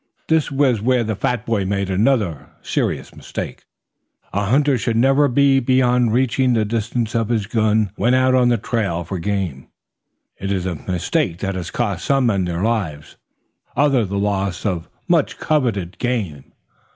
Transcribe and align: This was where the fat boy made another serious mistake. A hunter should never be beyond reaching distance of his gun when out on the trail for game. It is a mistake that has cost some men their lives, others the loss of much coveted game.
This 0.29 0.51
was 0.51 0.81
where 0.81 1.03
the 1.03 1.15
fat 1.15 1.45
boy 1.45 1.63
made 1.63 1.91
another 1.91 2.49
serious 2.63 3.15
mistake. 3.15 3.65
A 4.33 4.45
hunter 4.45 4.75
should 4.75 4.95
never 4.95 5.27
be 5.27 5.59
beyond 5.59 6.11
reaching 6.11 6.53
distance 6.55 7.13
of 7.13 7.29
his 7.29 7.45
gun 7.45 7.91
when 7.97 8.15
out 8.15 8.33
on 8.33 8.49
the 8.49 8.57
trail 8.57 9.03
for 9.03 9.19
game. 9.19 9.67
It 10.37 10.51
is 10.51 10.65
a 10.65 10.73
mistake 10.73 11.37
that 11.41 11.53
has 11.53 11.69
cost 11.69 12.03
some 12.03 12.25
men 12.25 12.45
their 12.45 12.63
lives, 12.63 13.17
others 13.77 14.09
the 14.09 14.17
loss 14.17 14.65
of 14.65 14.89
much 15.07 15.37
coveted 15.37 15.99
game. 15.99 16.51